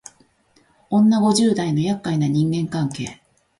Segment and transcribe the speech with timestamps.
[0.89, 3.21] 女五十代のやっかいな人間関係